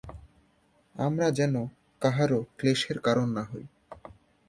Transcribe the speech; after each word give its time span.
আমরা 0.95 1.27
যেন 1.31 1.55
কাহারও 2.01 2.39
ক্লেশের 2.57 2.97
কারণ 2.99 3.27
না 3.29 3.43
হই। 3.43 3.65